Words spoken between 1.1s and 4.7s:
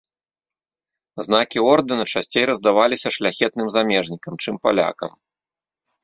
Знакі ордэна часцей раздаваліся шляхетным замежнікам, чым